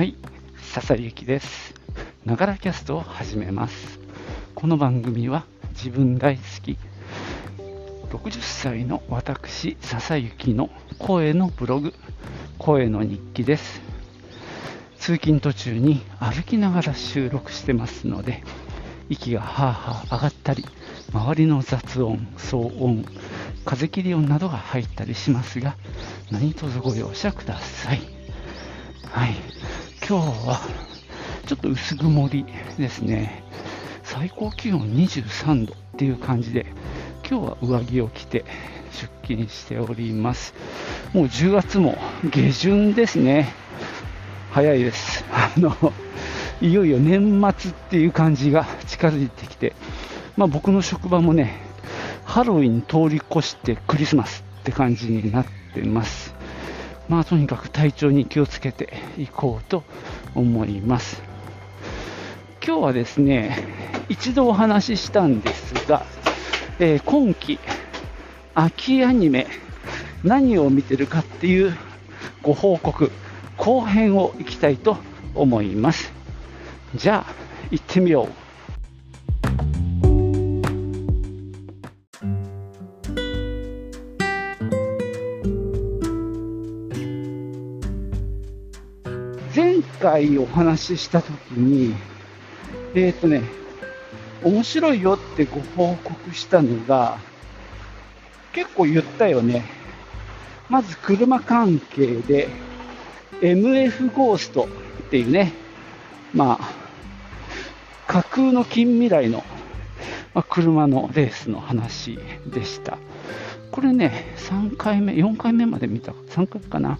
[0.00, 0.14] はい、
[0.56, 1.74] 笹幸です。
[2.24, 4.00] ながらキャストを始めます。
[4.54, 6.78] この番組は自分大好き
[8.08, 11.92] 60歳の私、笹幸の声のブログ、
[12.56, 13.82] 声の日記です。
[14.96, 18.42] 通勤途中に歩きながら収録してますので、
[19.10, 20.64] 息がはあはあ上がったり、
[21.12, 23.04] 周りの雑音、騒音、
[23.66, 25.76] 風切り音などが入ったりしますが、
[26.30, 28.00] 何卒ご容赦ください。
[29.12, 29.34] はい、
[30.10, 30.60] 今日は
[31.46, 32.44] ちょっと薄曇り
[32.76, 33.44] ですね。
[34.02, 36.66] 最高気温23度っていう感じで、
[37.30, 38.44] 今日は上着を着て
[38.90, 40.52] 出勤しております。
[41.12, 43.54] もう10月も下旬ですね。
[44.50, 45.24] 早いです。
[45.30, 45.76] あの、
[46.60, 49.74] いよいよ年末っていう感じが近づいてきて、
[50.36, 51.60] まあ僕の職場もね、
[52.24, 56.39] ハロウィン通り越してクリスマスって感じになってます。
[57.10, 59.82] まあとにかく体調に気をつけていこうと
[60.36, 61.20] 思います。
[62.64, 63.58] 今日はですね、
[64.08, 66.06] 一度お話ししたんですが、
[66.78, 67.58] えー今期
[68.54, 69.48] 秋アニメ
[70.22, 71.76] 何を見てるかっていう
[72.42, 73.10] ご報告
[73.56, 74.96] 後編をいきたいと
[75.34, 76.12] 思います。
[76.94, 77.34] じゃあ
[77.72, 78.39] 行ってみよう。
[90.00, 91.94] 回お話ししたときに、
[92.94, 93.42] えっ、とね、
[94.42, 97.18] 面白いよってご報告したのが、
[98.52, 99.64] 結構言ったよね。
[100.68, 102.48] まず車関係で、
[103.42, 104.68] MF ゴースト
[105.06, 105.52] っていうね、
[106.34, 106.80] まあ、
[108.06, 109.44] 架空の近未来の、
[110.34, 112.98] まあ、車のレースの話でした。
[113.70, 116.98] これね、3回目、4回目まで見た、3回かな。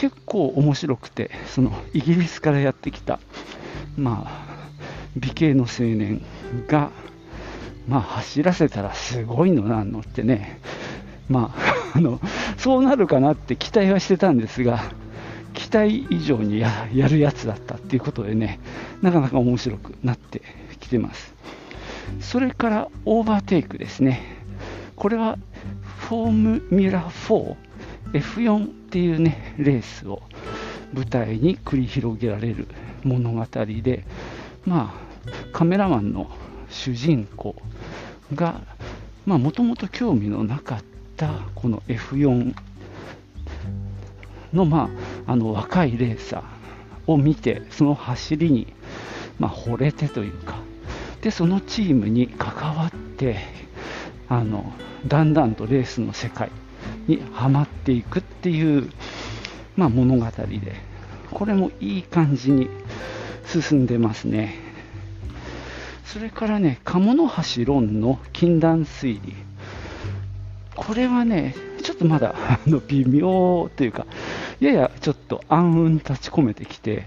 [0.00, 3.20] 結構面白くて、そのイギリスからやってきた、
[3.98, 4.68] まあ、
[5.14, 6.22] 美形の青年
[6.68, 6.90] が、
[7.86, 10.58] まあ、走らせたらすごいのなんのってね、
[11.28, 12.18] まあ、 あの
[12.56, 14.80] そうなるかなって期待はしてたんですが、
[15.52, 18.58] 期待以上にやるやつだったっていうことでね、
[19.02, 20.40] なかなか面白くなって
[20.80, 21.34] きてます。
[22.20, 24.22] それからオーバーテイクですね。
[24.96, 25.36] これは
[25.82, 27.69] フォームミラー4
[28.12, 30.22] F4 っていうね、レースを
[30.92, 32.66] 舞台に繰り広げられる
[33.04, 34.04] 物語で、
[34.66, 36.30] まあ、カメラマンの
[36.68, 37.54] 主人公
[38.34, 38.60] が、
[39.26, 40.84] まあ、もともと興味のなかっ
[41.16, 42.54] たこの F4
[44.52, 44.90] の、ま
[45.26, 48.72] あ、あの若いレーサーを見て、その走りに、
[49.38, 50.58] まあ、惚れてというか、
[51.22, 53.36] で、そのチームに関わって、
[54.28, 54.72] あの、
[55.06, 56.50] だんだんとレースの世界
[57.10, 58.90] にはまっていくっていう、
[59.76, 60.74] まあ、物語で、
[61.30, 62.68] これもいい感じに
[63.46, 64.54] 進んでますね。
[66.04, 69.34] それからね、鴨の橋論の禁断推理。
[70.76, 72.34] これはね、ちょっとまだ
[72.88, 74.06] 微妙というか、
[74.60, 77.06] ややちょっと暗雲立ち込めてきて、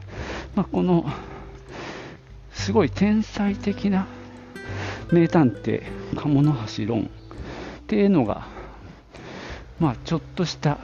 [0.55, 1.05] まあ、この
[2.53, 4.07] すごい天才的な
[5.11, 5.83] 名探偵、
[6.15, 8.52] 鴨の橋論っていうのが、
[9.79, 10.79] まあ、ちょっとした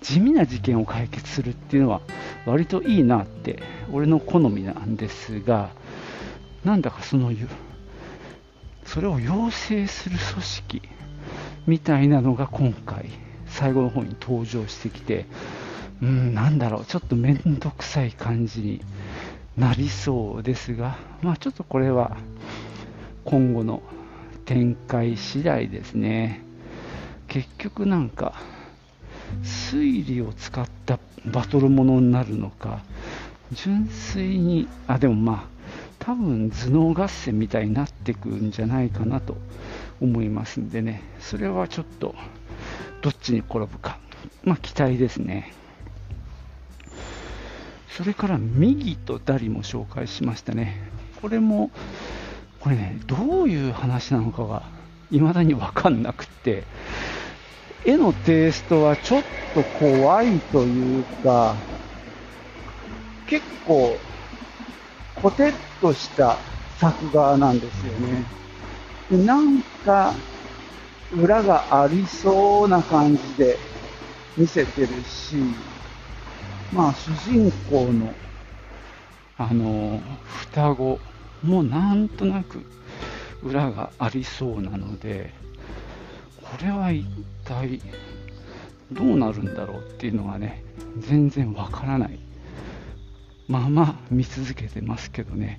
[0.00, 2.00] 地味な事件を解決するっていうのは
[2.46, 3.62] 割といいなって
[3.92, 5.70] 俺の好みなんですが
[6.64, 7.32] なんだかその
[8.84, 10.82] それを養成する組織
[11.66, 13.10] みたいなのが今回
[13.46, 15.26] 最後の方に登場してきて
[16.02, 18.82] うんなんだろうちょっと面倒くさい感じに
[19.56, 22.16] なりそうですがまあちょっとこれは
[23.24, 23.82] 今後の
[24.44, 26.45] 展開次第ですね。
[27.28, 28.34] 結局なんか
[29.42, 32.80] 推理を使ったバトルものになるのか
[33.52, 35.56] 純粋にあでもまあ
[35.98, 39.36] 多分頭脳合戦みたいになってくんじゃないかなと
[40.00, 41.02] 思いますんでね。
[41.18, 42.14] それはちょっと
[43.02, 43.98] どっちに転ぶか。
[44.44, 45.52] まあ期待ですね。
[47.88, 50.80] それから右とダリも紹介しましたね。
[51.20, 51.70] これも
[52.60, 54.62] これねどういう話なのかが
[55.10, 56.64] 未だに分かんなくって。
[57.86, 59.22] 絵のテイストはちょっ
[59.54, 61.54] と怖いというか、
[63.28, 63.96] 結構、
[65.14, 66.40] コテッとした
[66.78, 68.26] 作画なんですよね。
[69.08, 70.14] でなんか、
[71.12, 73.56] 裏がありそうな感じで
[74.36, 75.36] 見せてるし、
[76.72, 78.16] まあ、主人公の、
[79.38, 80.98] あの、双子
[81.44, 82.64] もなんとなく
[83.44, 85.45] 裏がありそうなので、
[86.52, 87.06] これは一
[87.44, 87.80] 体
[88.92, 90.62] どうなるんだろうっていうのがね、
[90.98, 92.18] 全然わからない
[93.48, 95.58] まあまあ見続けてますけどね、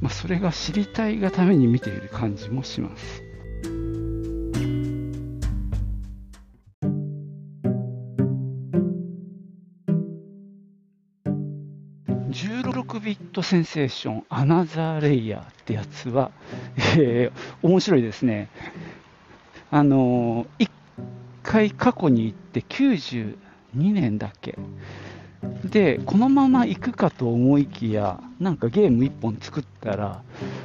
[0.00, 3.22] まあ、それが知りたいがために見ている感じもします。
[12.30, 16.30] 16ビットセンセーションアナザーレイヤーってやつは、
[16.96, 18.48] えー、面白いですね。
[19.70, 20.70] あのー、1
[21.42, 23.36] 回過去に行って92
[23.74, 24.58] 年だっけ
[25.64, 30.22] で、このまま行くかと思いきや、なんかゲーム1本作ったら、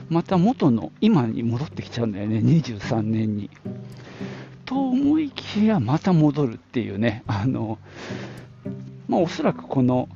[0.09, 3.49] また元の今に戻ってきちゃうんだよね、23年に。
[4.65, 7.77] と思いきや、また戻るっていうね、あの、
[9.07, 10.09] まあ、おそらくこの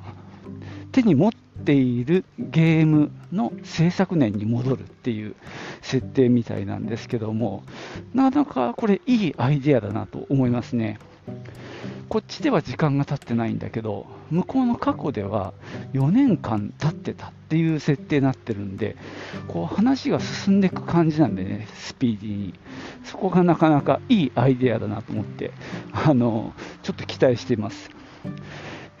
[0.90, 5.34] 手に持ってているゲームの制作年に戻るっていう
[5.82, 7.62] 設定みたいなんですけども、
[8.14, 10.98] なかなかこれいいアイデアだなと思いますね。
[12.08, 15.54] こっちでは時間が経ってないんだけど、向こうの過去では
[15.92, 18.96] 4年間経ってたっていう設定になってるんで、
[19.46, 22.54] こう話が進んでいく感じなんでね、スピーディーに。
[23.04, 25.52] そこがなかなかいいアイデアだなと思って、
[25.92, 26.52] あの、
[26.82, 27.90] ちょっと期待しています。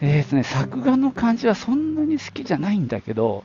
[0.02, 3.44] えーとね、作画の感じはそんなに好きじゃないんだけど、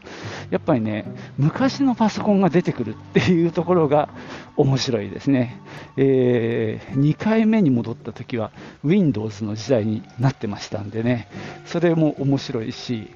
[0.51, 1.05] やっぱりね、
[1.37, 4.07] 昔のパソコンが出てくるっていうところが
[4.55, 5.59] 面白いですね。
[5.97, 8.51] えー、2回目に戻った時は
[8.85, 11.27] Windows の時代になってましたんでね、
[11.65, 13.11] それも面白いし、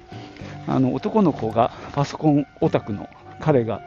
[0.66, 3.08] あの男の子がパソコンオタクの
[3.40, 3.80] 彼が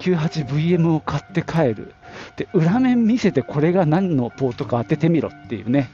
[0.00, 1.94] 98VM を買って帰る。
[2.36, 5.90] で、裏面見せてこれが何のポートか当ててみろっていうね、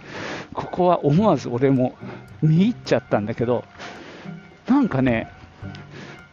[0.55, 1.97] ここは思わず俺も
[2.43, 3.65] 見入っちゃったんだけど、
[4.67, 5.31] なんかね、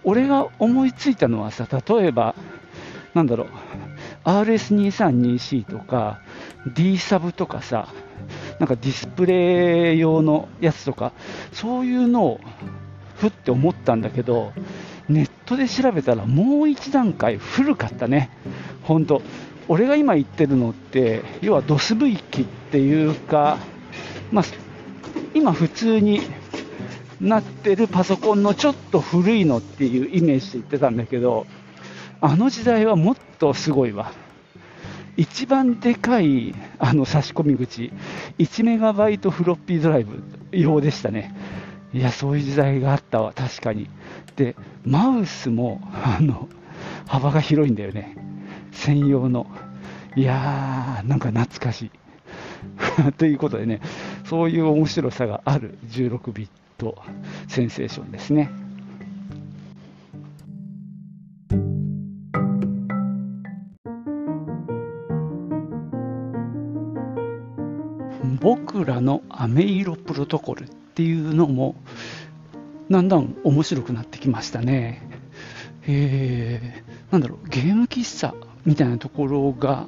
[0.04, 2.36] 俺が思いついたのはさ、例えば、
[3.14, 3.48] なんだろう、
[4.26, 6.20] RS232C とか
[6.76, 7.88] D サブとかさ、
[8.60, 11.14] なんかディスプレイ用のやつとか、
[11.52, 12.40] そういうのを
[13.16, 14.54] ふって思ったんだけど、
[15.10, 18.30] ネットで調べたらもう一段階古かったね、
[18.84, 19.22] 本当、
[19.68, 23.58] 俺が今言ってるのって、要はドス V 機っていうか、
[24.32, 24.46] まあ、
[25.34, 26.22] 今普通に
[27.22, 31.46] なってるパソコンのちょっと古いのっていうイメージで言ってたんだけど、
[32.20, 34.12] あの時代はもっとすごいわ。
[35.16, 37.92] 一番でかいあの差し込み口、
[38.40, 41.36] 1メガバイトフロッピードライブ用でしたね。
[41.94, 43.88] いや、そういう時代があったわ、確かに。
[44.36, 46.50] で、マウスもあの
[47.08, 48.18] 幅が広いんだよね。
[48.74, 49.48] 専用の。
[50.16, 51.92] いやー、なんか懐かしい。
[53.18, 53.82] ということでね、
[54.26, 57.02] そういう面白さがある16ビット
[57.48, 58.50] センセーションですね。
[68.42, 71.76] 僕らのアメ色プロトコルっていうのも
[72.92, 75.02] だんだん面白くなってきましたね。
[75.88, 78.34] えー、なんだろうゲーム喫茶
[78.66, 79.88] みたいなところが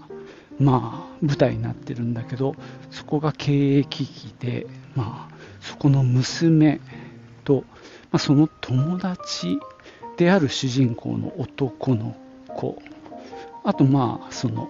[0.60, 2.56] まあ、舞台になってるんだけど
[2.90, 6.80] そこが経営危機で、まあ、そこの娘
[7.44, 7.66] と、
[8.12, 9.60] まあ、その友達
[10.18, 12.16] である主人公の男の
[12.48, 12.82] 子
[13.64, 14.70] あとまあその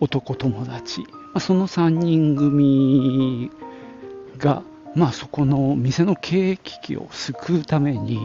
[0.00, 3.50] 男友達、まあ、その3人組
[4.38, 4.62] が、
[4.96, 8.18] まあ、そこの店の経営危機を救うために、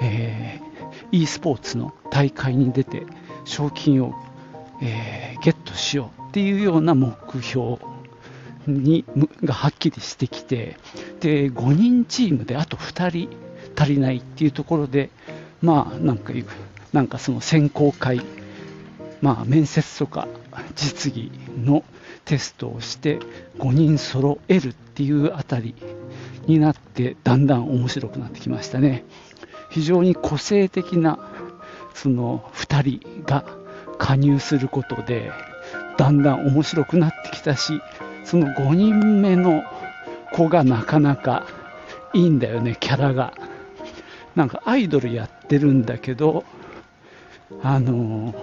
[0.00, 3.04] えー、e スポーツの大会に出て
[3.44, 4.14] 賞金を
[4.82, 7.78] えー、ゲットしようっていうような目標
[8.66, 9.04] に
[9.44, 10.76] がはっきりしてきて
[11.20, 13.36] で5人チームであと2人
[13.76, 15.10] 足りないっていうところで
[15.62, 16.32] まあなんか
[16.92, 18.20] なんかその選考会
[19.20, 20.28] まあ面接とか
[20.74, 21.30] 実技
[21.62, 21.84] の
[22.24, 23.18] テストをして
[23.58, 25.74] 5人揃えるっていうあたり
[26.46, 29.04] になってだんだん面白くなってきましたね。
[29.70, 31.18] 非常に個性的な
[31.94, 33.44] その2人が
[33.98, 35.30] 加入することで
[35.96, 37.80] だんだん面白くなってきたし
[38.24, 39.64] その5人目の
[40.32, 41.46] 子がなかなか
[42.12, 43.32] いいんだよねキャラが。
[44.34, 46.44] なんかアイドルやってるんだけど
[47.62, 48.34] あの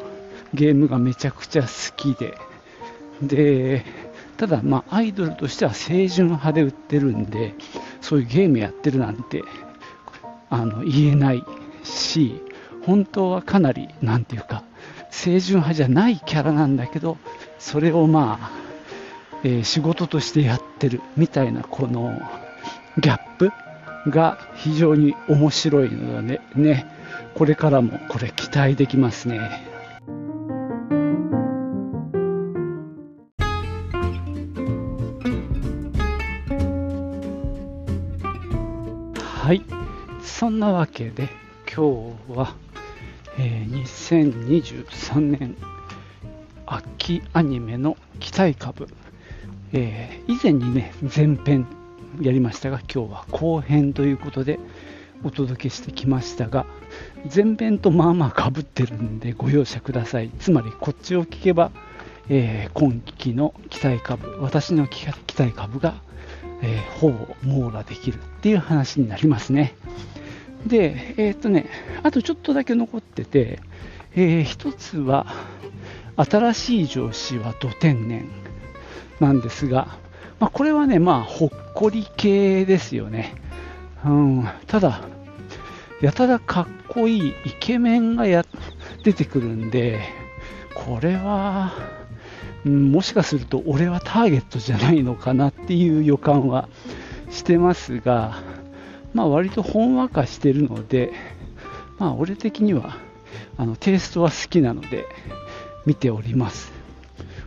[0.53, 2.37] ゲームがめちゃくちゃ好きで。
[3.21, 3.85] で
[4.37, 7.53] ただまあアイドルとしては清純派で売ってるんで
[8.01, 9.43] そういうゲームやってるなんて
[10.49, 11.43] あの言えない
[11.83, 12.41] し
[12.85, 14.63] 本当はかなりなんていうか
[15.13, 17.17] 清純派じゃないキャラなんだけど
[17.59, 18.51] それをまあ、
[19.43, 22.19] えー、仕事としてやってるみたいなこの
[22.99, 23.51] ギャップ
[24.09, 26.93] が非常に面白いのでね。
[27.35, 29.39] これからもこれ期待できますね。
[39.17, 39.63] はい。
[40.21, 41.29] そんなわけで
[41.73, 42.55] 今日は、
[43.37, 45.55] えー、2023年
[46.65, 48.87] 秋アニメの期待株、
[49.71, 51.67] えー、以前にね前編
[52.21, 54.59] やりましたが今日は後編ということで
[55.23, 56.65] お届けしてきましたが
[57.33, 60.29] 前編とまあまあかぶってるんでご容赦ください。
[60.39, 61.71] つまりこっちを聞けば、
[62.29, 65.95] えー、今期の期待株私の期待株が、
[66.61, 69.75] えー、ほぼ網羅できるっていう話になりますね。
[70.67, 71.67] でえっ、とね
[72.03, 73.59] あとちょっとだけ残ってて、
[74.15, 75.27] えー、一つは
[76.15, 78.27] 新しい上司は土天然
[79.19, 79.87] なんですが、
[80.39, 83.35] まあ、これはね、まあ、ほっこり系ですよね。
[84.05, 85.01] うん、ただ、
[86.01, 88.45] やたらかっこいいイケメンがや
[89.03, 90.01] 出てくるんで、
[90.75, 91.73] これは、
[92.65, 96.67] うん、もしかすると俺はターゲットじゃないのかなっていう予感は
[97.29, 98.41] してますが、
[99.13, 101.13] まあ、割とほんわかしてるので、
[101.99, 102.97] まあ、俺的には
[103.57, 105.05] あのテイストは好きなので
[105.85, 106.71] 見ております。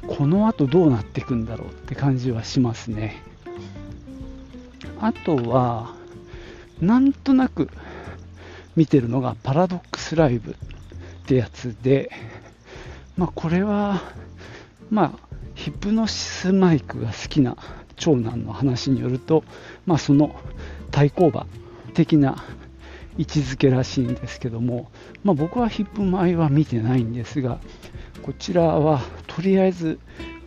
[0.06, 3.23] この後どうなっていくんだろうって感じはしますね。
[5.00, 5.94] あとは、
[6.80, 7.68] なんとなく
[8.76, 10.54] 見てるのがパラドックスライブっ
[11.26, 12.11] てやつで、
[13.16, 14.02] まあ、これは、
[14.90, 17.56] まあ、ヒプノシスマイクが好きな
[17.96, 19.44] 長男の話によると、
[19.86, 20.36] まあ、その
[20.90, 21.46] 対抗馬
[21.94, 22.44] 的な
[23.18, 24.90] 位置づけらしいんですけども、
[25.24, 27.58] まあ、僕はヒップマイは見てないんですが、
[28.22, 29.98] こちらはとりあえず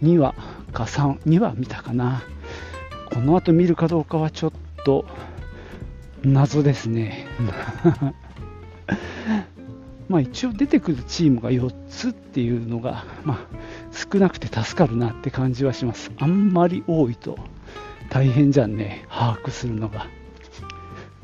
[0.03, 0.36] 2話
[0.72, 2.24] か3、2話見たかな。
[3.12, 4.51] この後見るかどうかはちょっ
[4.86, 5.06] と
[6.24, 7.27] 謎ですね。
[10.10, 13.38] まあ一応出てくるチームが4つっていうのが、まあ、
[13.92, 16.12] 少なくて助かるなって感じはします。
[16.18, 17.38] あんまり多いと
[18.10, 20.08] 大変じゃんね、把握するのが。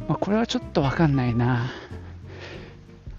[0.08, 1.66] まあ、これはちょっとわかんないな。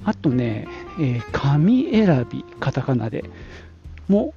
[0.05, 0.69] あとね、
[1.01, 3.25] えー、紙選び、カタカナで
[4.07, 4.35] も、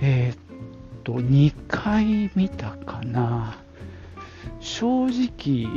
[0.00, 0.38] えー、っ
[1.04, 3.58] と、2回見たかな。
[4.60, 5.68] 正直、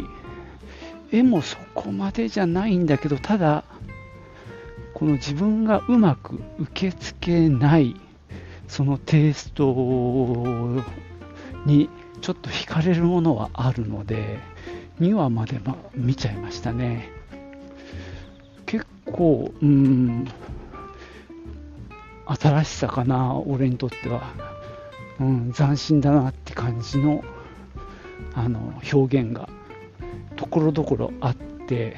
[1.12, 3.66] 絵もそこまでじゃないんだけど、ただ、
[4.94, 7.96] この自分がうまく受け付けない
[8.68, 9.64] そのテイスト
[11.66, 11.90] に
[12.22, 14.40] ちょっと惹かれるものはあるので
[15.00, 17.10] 2話まで、ま、見ちゃいましたね。
[18.66, 20.28] 結構うん
[22.26, 24.22] 新しさかな俺にとっては、
[25.20, 27.24] うん、斬新だなって感じの
[28.34, 29.50] あの表現が
[30.38, 31.98] ところどころあって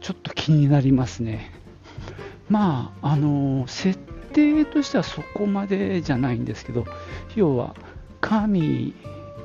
[0.00, 1.57] ちょっと気になりますね。
[2.48, 3.98] まああの設
[4.32, 6.86] 定としてはそこまでじゃないんですけど
[7.34, 7.74] 要は
[8.20, 8.94] 神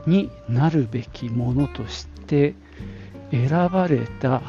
[0.05, 2.55] になるべきものとして
[3.31, 4.41] 選ばれた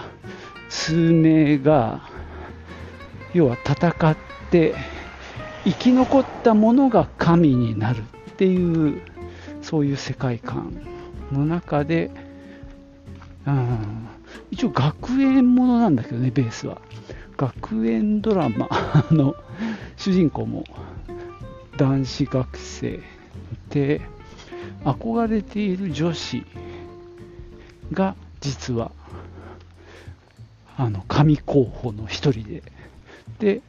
[0.68, 2.08] 数名が
[3.32, 4.16] 要は戦っ
[4.50, 4.74] て
[5.64, 9.00] 生き残ったものが神になるっていう
[9.62, 10.82] そういう世界観
[11.32, 12.10] の中で、
[13.46, 14.08] うん、
[14.50, 16.80] 一応学園ものなんだけどねベースは。
[17.44, 18.68] 学園ドラマ
[19.12, 19.34] の
[19.96, 20.64] 主人公も
[21.76, 23.00] 男子学生
[23.68, 24.00] で
[24.84, 26.42] 憧れている女子
[27.92, 28.92] が実は
[30.76, 32.62] あの神候補の一人で
[33.38, 33.60] で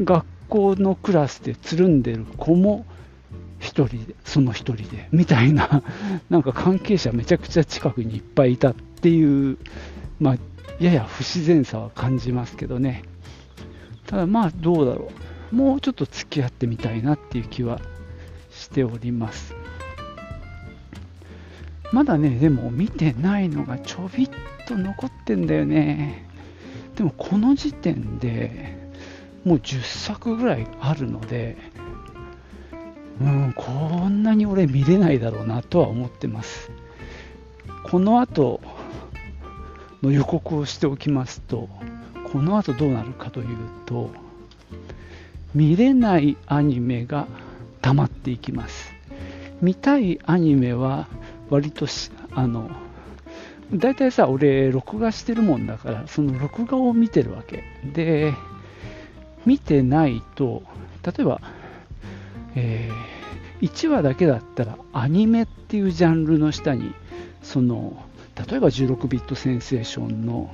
[0.00, 2.84] 学校のクラスでつるんでる子も
[3.60, 5.82] 一人でその一人でみたいな
[6.30, 9.58] なんか関係者めちゃくちゃ近くにいっぱいいたっていう
[10.20, 10.36] まあ
[10.80, 13.02] やや不自然さは感じますけどね。
[14.06, 15.10] ただまあどうだろ
[15.52, 15.54] う。
[15.54, 17.80] もうちょっと付き合ってみたいなっていう気は
[18.50, 19.54] しております。
[21.92, 24.30] まだねでも見てないのがちょびっ
[24.66, 26.26] と残ってんだよね。
[26.96, 28.76] でもこの時点で
[29.44, 31.56] もう10作ぐらいあるので
[33.20, 36.70] うんこんなに俺見れないだろうなとは思ってます。
[37.84, 38.60] この後
[40.02, 41.68] の予告をしておきますと
[42.32, 44.10] この後どうなるかというと
[45.54, 47.26] 見れないアニメが
[47.80, 48.92] 溜まっていきます。
[49.62, 51.08] 見たいアニメは
[51.50, 51.86] 割と
[52.32, 52.70] あの
[53.72, 57.64] 大体さ俺録画してるもんだからその録画を見てるわけ。
[57.92, 58.34] で
[59.46, 60.62] 見てないと
[61.04, 61.40] 例えば、
[62.54, 66.92] えー、1話だけだったらアニメっていうジャンルの下に
[67.42, 68.02] その
[68.46, 70.50] 例えば16ビットセンセーションの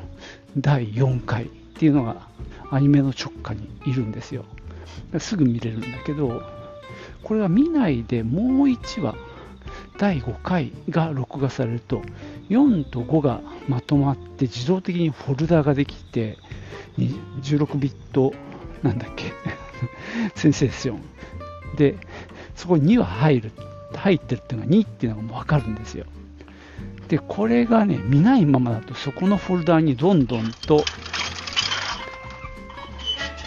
[0.57, 2.29] 第4回っていうのが
[2.71, 4.45] アニメの直下にいるんですよ。
[5.19, 6.43] すぐ見れるんだけど
[7.23, 9.14] これは見ないでもう1話
[9.99, 12.03] 第5回が録画されると
[12.49, 16.38] 4と5がまとまって自動的にフォルダができて
[16.99, 18.33] 16ビット
[18.83, 19.33] なんだっけ？
[20.35, 21.00] センセーション。
[21.76, 21.97] で
[22.55, 23.53] そこに2は入る
[23.95, 26.07] 入ってるっていうのが2っていうのが分かるんですよ。
[27.08, 30.84] でこれがね見ないままだとそこのフォルダにどんどんと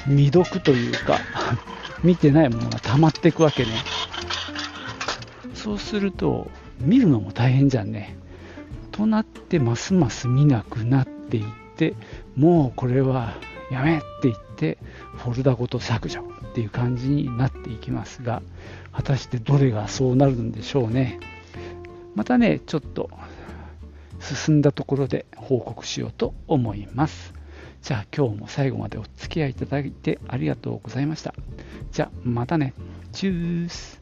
[0.05, 1.19] 未読というか
[2.03, 3.69] 見てないものが溜まっていくわけね。
[5.53, 6.49] そうすると
[6.79, 8.15] 見るのも大変じゃんね。
[8.91, 11.45] となってますます見なくなっていっ
[11.75, 11.93] て
[12.35, 13.35] もうこれは
[13.69, 14.77] やめって言って
[15.17, 18.41] フォルダごと削除っていう感じになっていきますが
[18.91, 21.19] 果たしてどれがそうなるんでしょうね。
[22.15, 23.09] またねちょっと
[24.19, 27.33] 進んだところで報告しようと思います。
[27.81, 31.33] じゃあ今日も最後までお付き合いいただいてありがとうございました。
[31.91, 32.73] じゃあまたね。
[33.11, 34.01] チュース。